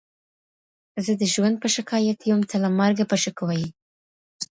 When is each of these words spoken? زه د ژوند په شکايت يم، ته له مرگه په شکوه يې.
زه 1.05 1.11
د 1.21 1.23
ژوند 1.33 1.55
په 1.59 1.67
شکايت 1.75 2.19
يم، 2.29 2.41
ته 2.49 2.55
له 2.63 2.69
مرگه 2.79 3.05
په 3.11 3.17
شکوه 3.23 3.53
يې. 3.61 3.67